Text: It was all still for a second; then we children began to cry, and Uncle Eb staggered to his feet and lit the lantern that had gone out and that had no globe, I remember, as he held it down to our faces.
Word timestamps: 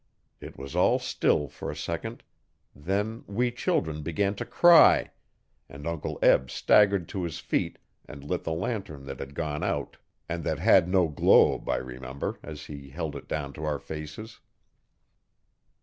It 0.39 0.57
was 0.57 0.75
all 0.75 0.97
still 0.97 1.47
for 1.47 1.69
a 1.69 1.75
second; 1.75 2.23
then 2.75 3.23
we 3.27 3.51
children 3.51 4.01
began 4.01 4.33
to 4.33 4.45
cry, 4.49 5.11
and 5.69 5.85
Uncle 5.85 6.17
Eb 6.23 6.49
staggered 6.49 7.07
to 7.09 7.21
his 7.21 7.37
feet 7.37 7.77
and 8.07 8.23
lit 8.23 8.43
the 8.43 8.51
lantern 8.51 9.05
that 9.05 9.19
had 9.19 9.35
gone 9.35 9.61
out 9.63 9.97
and 10.27 10.43
that 10.43 10.57
had 10.57 10.89
no 10.89 11.07
globe, 11.07 11.69
I 11.69 11.75
remember, 11.77 12.39
as 12.41 12.65
he 12.65 12.89
held 12.89 13.15
it 13.15 13.27
down 13.27 13.53
to 13.53 13.63
our 13.63 13.77
faces. 13.77 14.39